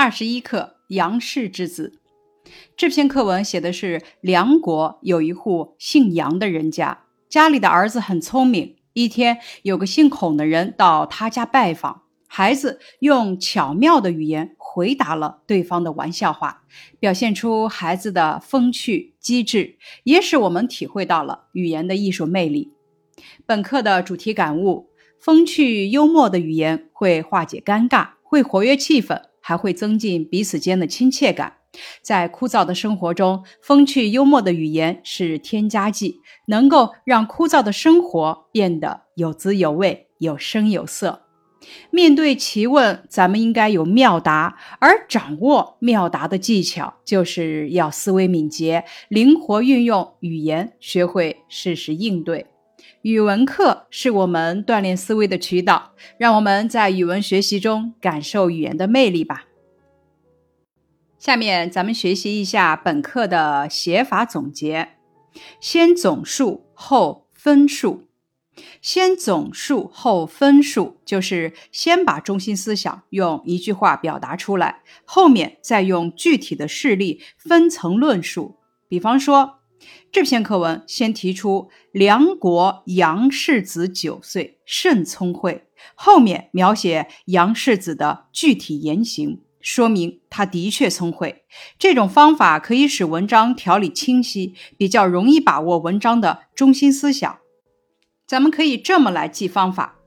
[0.00, 1.98] 二十一课杨氏之子。
[2.76, 8.76] 这篇课文写的是梁国有一户姓杨的人家，家里的儿子很聪明。
[8.92, 16.62] 一天，有个姓孔的人到他家拜访，孩子用巧妙的语言回答了对方的玩笑话，
[17.00, 22.72] 表现出孩子的风趣机智，也使我们体会到了语言的艺术魅力。
[23.44, 29.22] 本课的主题感悟：风趣幽默的语言会化解尴尬，会活跃气氛。
[29.48, 31.54] 还会增进彼此间的亲切感。
[32.02, 41.22] 在枯燥的生活中，风趣幽默的语言是添加剂，能够让枯燥的生活变得有滋有味、有声有色。
[41.90, 52.46] 面对奇问，咱们应该有妙答，而掌握妙答的技巧，就是要思维敏捷，灵活运用语言，学会适时应对。
[53.02, 59.44] 语文课是我们锻炼思维的渠道，让我们在语文学习中感受语言的魅力吧。
[61.18, 64.88] 下面咱们学习一下本课的写法总结：
[65.60, 68.08] 先总数后分述。
[68.82, 78.56] 先总数后分述，就是先把中心思想用一句话表达出来，后面再用具体的事例分层论述。
[78.88, 79.57] 比方说。
[80.10, 85.64] 这篇课文先提出梁国杨氏子九岁，甚聪慧。
[85.94, 91.44] 后面描写杨氏子的具体言行，说明他的确聪慧。
[91.78, 97.38] 这种方法可以使文章条理清晰，比较容易把握文章的中心思想。
[98.26, 100.00] 咱们可以这么来记方法：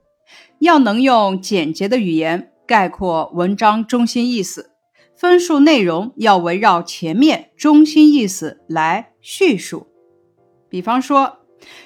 [0.59, 4.70] 要能用简洁的语言概括文章中心意思，
[5.21, 9.85] 分数内容要围绕前面中心意思来叙述。
[10.67, 11.37] 比方说，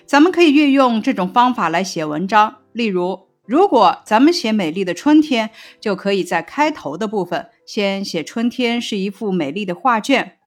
[0.05, 2.59] 咱们可以运用这种方法来写文章。
[2.71, 5.49] 例如，如果咱们写美丽的春天，
[5.81, 10.37] 就可以在开头的部分先写春天是一幅美丽的画卷。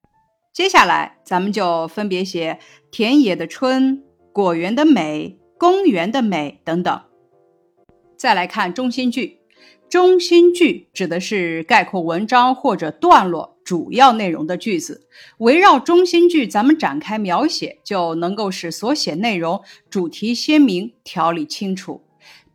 [0.51, 2.57] 接下来，咱们就分别写
[2.89, 4.03] 田野的春、
[4.33, 6.99] 果园的美、公园的美等等。
[8.17, 9.38] 再来看中心句。
[9.89, 15.07] 中心句指的是概括文章或者段落主要内容的句子，
[15.39, 22.03] 围绕中心句咱们展开描写，就能够使所写内容主题鲜明、条理清楚。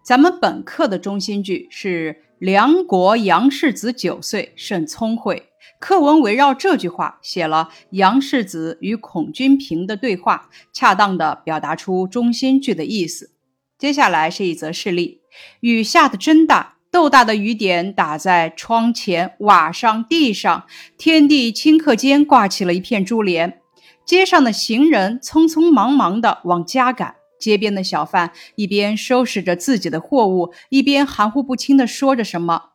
[0.01, 5.49] 咱们本课的中心句是“梁国杨氏子九岁，甚聪慧”。
[5.81, 13.33] 课文围绕这句话写了杨氏子与孔君平的对话，恰当地表达出中心句的意思。
[13.77, 15.21] 接下来是一则事例：
[15.59, 16.75] 雨下的真大。
[16.95, 20.65] 豆大的雨点打在窗前、瓦上、地上，
[20.97, 23.59] 天地顷刻间挂起了一片珠帘。
[24.07, 32.67] 街上的行人匆匆忙忙地往家赶，街边的小贩一边收拾着自己的货物，一边含糊不清地说着什么。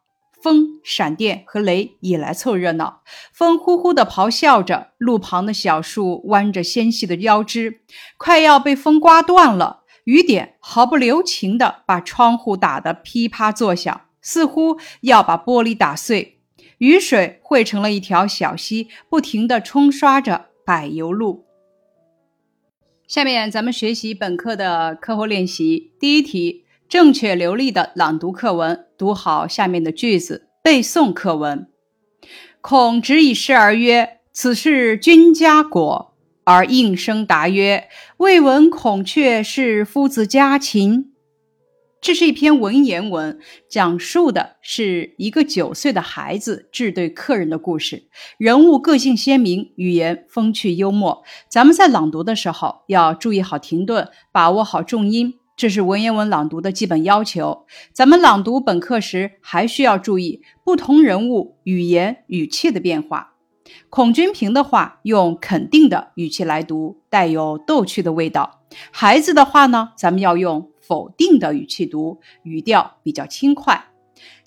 [0.44, 7.80] 风、闪电和雷也来凑热闹，风呼呼地咆哮着，路旁的小树弯着纤细的腰枝，
[8.18, 9.84] 快要被风刮断了。
[10.04, 14.02] 雨点毫不留情地把窗户打得噼啪作响。
[14.22, 16.40] 似乎要把玻璃打碎，
[16.80, 21.46] 雨水汇成了一条小溪，不停地冲刷着柏油路。
[23.08, 25.94] 下面咱们学习本课的课后练习。
[26.00, 31.68] 第一题：正确流利的朗读课文，读好下面的句子，背诵课文。
[32.62, 36.14] 孔直以示而曰：“此是君家果。”
[36.46, 41.09] 而应声答曰：“未闻孔雀是夫子家禽。”
[42.02, 43.38] 这是一篇文言文，
[43.70, 48.06] 讲述的是一个九岁的孩子致对客人的故事。
[48.38, 51.24] 人物个性鲜明，语言风趣幽默。
[51.50, 57.66] 咱们在朗读的时候要注意好停顿，把握好重音，这是文言文朗读的基本要求。
[57.92, 63.34] 咱们朗读本课时还需要注意不同人物语言语气的变化。
[63.90, 68.62] 孔君平的话用肯定的语气来读，带有逗趣的味道。
[68.92, 70.69] 孩子的话呢，咱们要用。
[70.90, 73.92] 否定的语气读，语调比较轻快。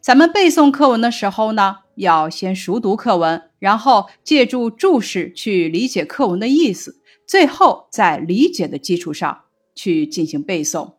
[0.01, 9.43] 咱们背诵课文的时候呢，要先熟读课文，然后借助注释去理解课文的意思，最后在理解的基础上
[9.77, 10.95] 去进行背诵。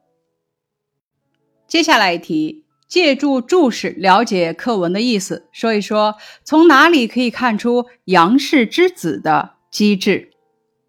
[1.67, 6.15] 接下来一题，借助注释了解课文的意思，说一说
[6.45, 10.32] 从哪里可以看出杨氏之子的机智。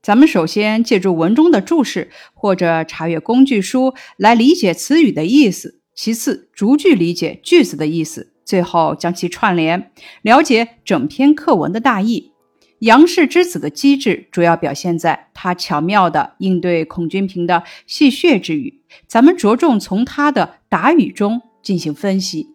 [0.05, 9.91] 咱们首先借助文中的注释，或者查阅工具书来理解词语的意思；其次，逐句理解句子的意思；最后将其串联，
[10.21, 12.33] 了解整篇课文的大意。
[12.81, 18.83] 杨氏之子的机智，主要表现在他巧妙地应对孔君平的戏谑之语。
[19.07, 22.49] 咱们着重从他的答语中进行分析。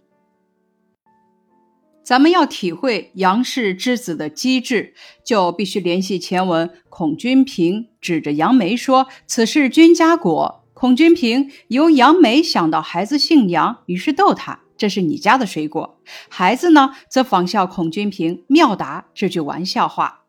[2.10, 6.68] 咱们要体会杨氏之子的机智，就必须联系前文。
[6.90, 20.22] 孔君平指着杨梅说：“此是君家果。”孔君平由杨梅想到孩子姓杨，于是逗他：“这是你家的水果。”孩子呢，则仿效孔君平妙答这句玩笑话。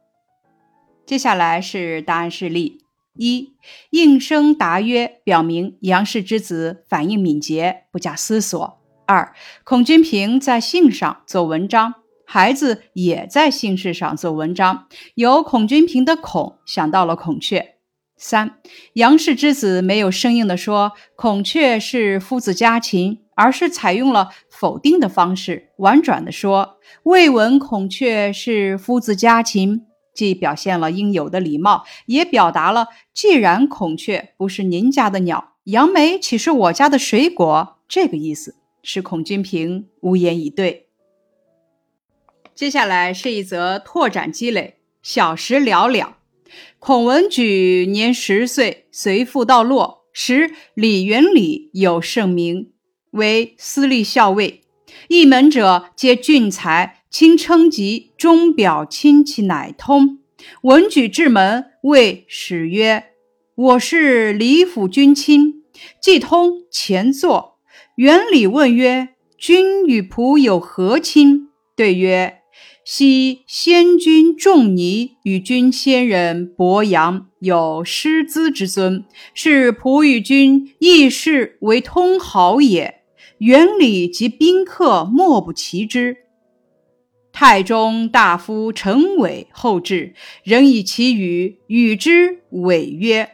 [1.07, 2.83] 接下来是答案示例：
[3.15, 3.55] 一
[3.89, 8.80] 应声答曰，表明杨氏之子反应敏捷，不假思索。
[9.11, 9.35] 二，
[9.65, 14.87] 孔君平在信上做文章，孩子也在信事上做文章。
[15.17, 17.75] 由孔君平的孔想到了孔雀。
[18.17, 18.59] 三，
[18.93, 37.79] 杨氏之子没有生硬地说孔雀是夫子家禽，而是采用了否定的方式，婉转地说未闻孔雀是夫子家禽，既表现了应有的礼貌，也表达了既然孔雀不是您家的鸟，杨梅岂是我家的水果？
[37.89, 38.60] 这个意思。
[38.83, 40.87] 使孔君平无言以对。
[42.55, 44.77] 接下来是一则拓展积累。
[45.03, 46.19] 小时了了，
[46.79, 52.73] 孔文举年十岁，随父到洛，时李元礼有盛名，
[53.13, 54.61] 为司隶校尉。
[55.09, 60.19] 一门者皆俊才，亲称疾，终表亲戚乃通。
[60.63, 63.13] 文举至门，谓使曰
[63.55, 65.65] ：“我是李府君亲。”
[65.99, 67.50] 既通，前坐。
[68.01, 72.39] 元礼问曰：“君与仆有何亲？”对曰
[72.83, 79.05] ：“昔先君仲尼与君先人伯阳有师资之尊，
[79.35, 83.03] 是仆与君亦是为通好也。
[83.41, 86.17] 元礼及宾客莫不齐之。
[87.31, 92.45] 太中大夫陈伟后至，仍以其语与之。
[92.49, 93.29] 伟曰：‘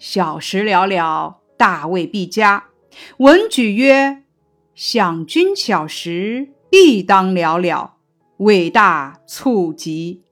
[0.00, 2.64] 小时了了，大未必佳。’”
[3.18, 4.24] 文举曰
[4.74, 7.96] ：“想君小时，必当了了。
[8.38, 10.22] 伟大促及。”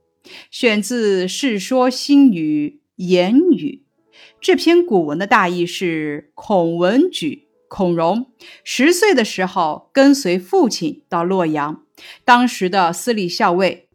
[0.50, 3.84] 选自《世说新语·言语》。
[4.40, 8.30] 这篇古文的大意是：孔文举、孔融
[8.62, 11.82] 十岁的时候，跟随父亲到洛阳，
[12.24, 13.88] 当时的司礼校尉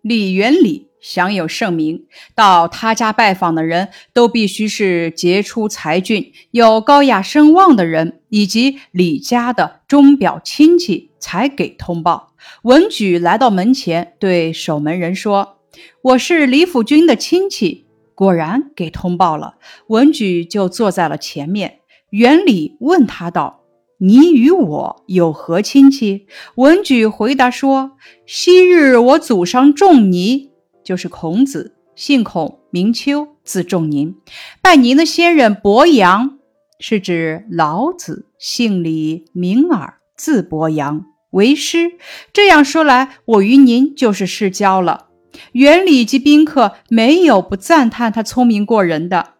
[0.00, 0.88] 李元礼。
[1.04, 12.32] 享有盛名，到他家拜访的人都必须是杰出才俊、有高雅声望的人，以及李家的钟表亲戚才给通报。
[12.62, 15.58] 文举来到门前，对守门人说
[16.00, 17.84] ：“我是李府君的亲戚。”
[18.16, 19.56] 果然给通报了。
[19.88, 21.80] 文举就坐在了前面。
[22.08, 23.60] 元礼问他道
[24.00, 30.52] ：“你与我有何亲戚？”文举回答说：“昔日我祖上仲尼。”
[30.84, 34.14] 就是孔子，姓孔，名丘，字仲宁。
[34.62, 36.38] 拜您的先人伯阳，
[36.78, 41.92] 是指老子，姓李，名耳，字伯阳，为师。
[42.32, 45.08] 这样说来，我与您就是世交了。
[45.52, 49.34] 元礼及宾客没有不赞叹他聪明过人的。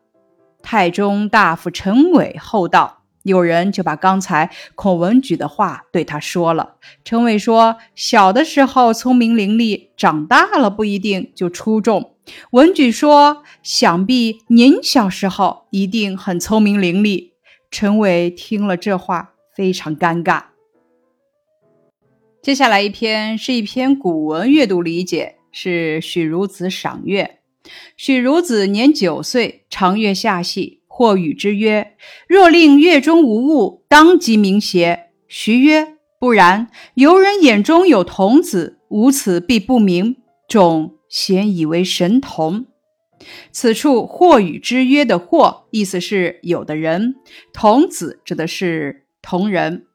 [0.63, 3.04] 太中大夫陈伟后道。
[3.25, 6.77] 有人就把刚才孔文举的话对他说了。
[7.05, 12.15] 陈伟说：“小的时候聪明伶俐，长大了不一定就出众。”
[12.53, 17.33] 文举说：“想必您小时候一定很聪明伶俐。”
[17.71, 20.45] 陈伟听了这话，非常尴尬。
[22.41, 27.41] 接下来一篇是一篇古文阅读理解，是许孺子赏月。
[27.97, 30.83] 许孺子年九岁，长月下戏。
[30.97, 31.97] 或与之曰
[32.29, 36.69] ：“若令月中无物，当即明邪？”徐曰：“不然。
[36.95, 40.19] 游人眼中有童子，无此必不明。
[40.49, 42.67] 众咸以为神童。”
[43.51, 47.17] 此处“或与之曰”的“或”意思是有的人，
[47.53, 49.87] 童子指的是同人。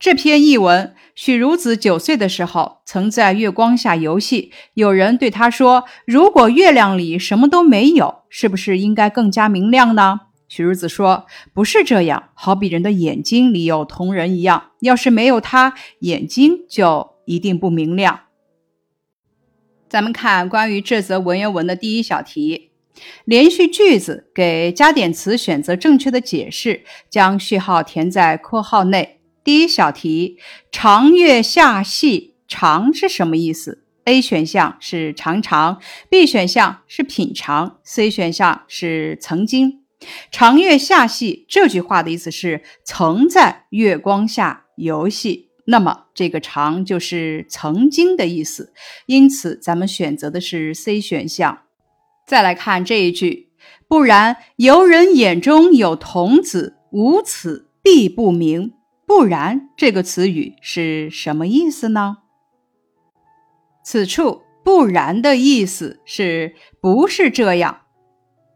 [0.00, 4.50] 这篇译文，许孺子九岁的时候，曾在月光下游戏。
[4.72, 18.20] 有人对他说：“如果月亮里什么都没有，是不是应该更加明亮呢？”许孺子说：“不是这样，好比人的眼睛里有瞳仁一样，要是没有它，眼睛就一定不明亮。”
[19.86, 22.70] 咱们看关于这则文言文的第一小题，
[23.26, 29.18] 连续句子给加点词选择正确的解释，将序号填在括号内。
[29.42, 30.38] 第一小题：
[30.70, 35.80] 长月下戏，长是什么意思？A 选项是常常
[36.10, 39.80] ，B 选项是品尝，C 选项是曾经。
[40.30, 48.72] 长月下戏这句话的意思是曾在月光下游戏，那么这个长就是曾经的意思，
[49.06, 51.62] 因此咱们选择的是 C 选项。
[52.26, 53.48] 再来看这一句，
[53.88, 58.74] 不然游人眼中有童子，无此必不明。
[59.10, 62.18] 不然这个词语是什么意思呢？
[63.82, 67.80] 此处“不然”的意思是不是这样？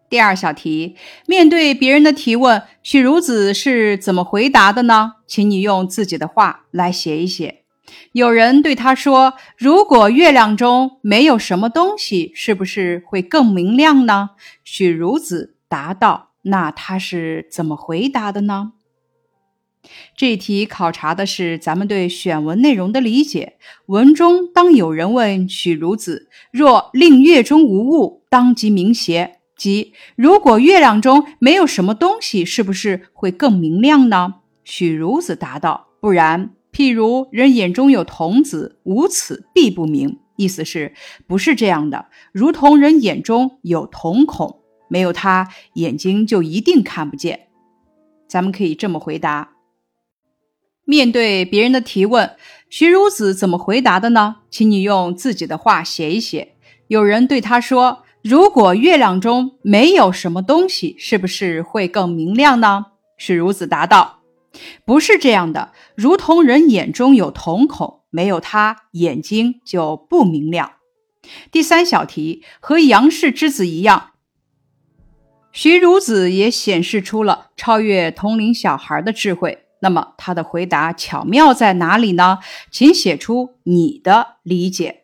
[0.09, 0.95] 第二小题，
[1.27, 5.15] 面对别人的提问，许孺子是怎么回答的呢？
[5.27, 7.65] 请你用自己的话来写一写。
[8.13, 14.31] 有人对他说：“如果月亮中没有什么东西，是不是会更明亮呢？”
[14.63, 18.75] 许孺子答道：“那他是怎么回答的呢？”
[20.17, 23.55] 这题考察的是咱们对选文内容的理解。
[23.87, 34.35] 文中当有人问许孺子：“若令月中无物，当即明邪？”即如果月亮中没有什么东西，是不是会更明亮呢？
[34.65, 40.19] 许孺子答道：“不然。”譬如人眼中有童子，无此必不明。
[40.35, 40.93] 意思是
[41.29, 42.07] 不是这样的？
[42.33, 47.47] 如同人眼中有瞳孔，没有它眼睛就一定看不见。
[48.27, 49.53] 咱们可以这么回答：
[50.85, 52.37] 面对别人的提问，
[52.69, 54.37] 徐孺子怎么回答的呢？
[54.51, 56.55] 请你用自己的话写一写。
[56.89, 62.87] 有人对他说：“如果月亮中没有什么东西，是不是会更明亮呢？”
[63.17, 64.21] 许孺子答道。
[64.85, 70.75] 不是这样的，如同人眼中有瞳孔，没有它，眼睛就不明亮。
[71.51, 74.11] 第三小题和杨氏之子一样，
[75.51, 79.64] 徐孺子也显示出了超越同龄小孩的智慧。
[79.85, 82.39] 那么他的回答巧妙在哪里呢？
[82.71, 85.03] 请写出你的理解。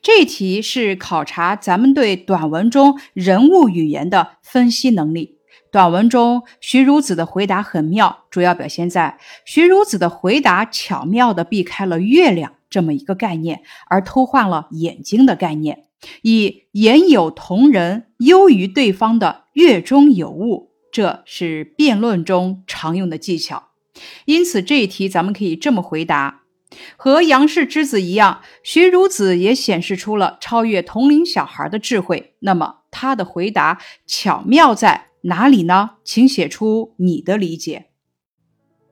[0.00, 5.40] 这题是考察咱们对短文中人物语言的分析能力。
[5.70, 15.84] 短文中，徐孺子的回答很妙，主要表现在徐孺子的回答巧妙地避开了月亮这么一个概念，而偷换了眼睛的概念，
[16.22, 23.64] 以言有同人优于对方的月中有物，这是辩论中常用的技巧。
[24.24, 26.42] 因此，这一题咱们可以这么回答：
[26.96, 32.34] 和杨氏之子一样，徐孺子也显示出了超越同龄小孩的智慧。
[32.40, 35.08] 那么，他的回答巧妙在。
[35.26, 35.92] 哪里呢？
[36.04, 37.86] 请写出你的理解。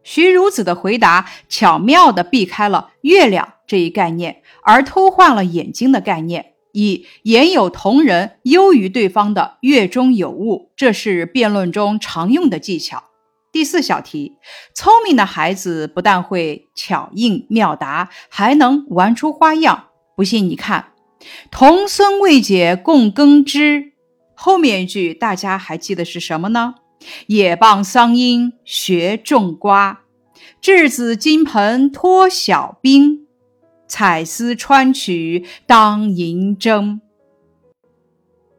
[0.03, 13.05] 徐孺子的回答巧妙地避开了月亮这一概念，而偷换了眼睛的概念，以言有同人优于对方的月中有物，这是辩论中常用的技巧。
[13.53, 14.39] 第四小题，
[14.75, 19.89] 聪明的孩子不但会巧应妙答，还能玩出花样。
[20.17, 20.93] 不信你看，
[21.51, 23.93] 童孙未解供耕织。
[24.35, 26.77] 后面一句大家还记得是什么呢？
[27.27, 30.01] 野傍桑阴学种瓜，
[30.63, 33.27] 稚子金盆脱小冰，
[33.87, 37.01] 彩丝穿取当银针。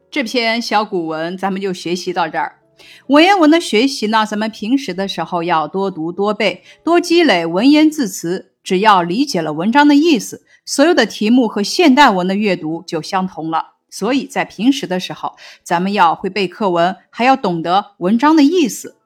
[0.08, 2.60] 这篇小古文咱们就学习到这儿。
[3.08, 8.52] 文言文的学习呢，咱们平时的时候要多读多背，多积累文言字词。
[8.62, 13.74] 只要理解了文章的意思，所有的题目和现代文的阅读就相同了。
[13.90, 18.96] 所以在平时的时候，咱们要会背课文，还要懂得文章的意思。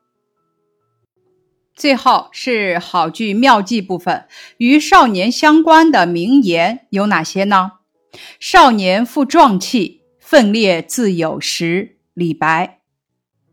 [1.75, 4.27] 最后是好句妙记部分，
[4.59, 7.73] 与少年相关的名言有哪些呢？
[8.39, 11.97] 少年负壮气，奋烈自有时。
[12.15, 12.78] 李白。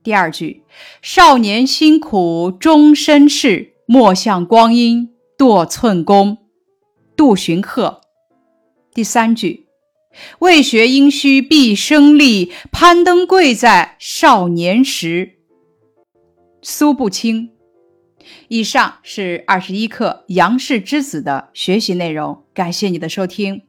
[0.06, 0.62] 第二句，
[1.02, 6.38] 少年辛苦终身事，莫向光阴度寸功。
[7.16, 8.02] 杜荀鹤。
[8.94, 9.66] 第三句。
[10.40, 15.40] 未学应须毕生力，攀登贵在少年时。
[16.62, 17.50] 苏步青。
[18.48, 23.64] 以上是二十一课杨氏之子的学习内容，感谢你的收听。